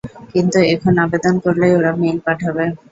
কিন্তু 0.33 0.57
এখন 0.73 0.93
আবেদন 1.05 1.35
করলেই 1.43 1.73
ওরা 1.77 1.91
মেইল 1.99 2.17
পাঠাবে। 2.25 2.65